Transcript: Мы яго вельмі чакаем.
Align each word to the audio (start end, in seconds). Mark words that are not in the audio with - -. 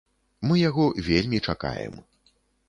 Мы 0.51 0.55
яго 0.69 0.85
вельмі 1.09 1.43
чакаем. 1.53 1.93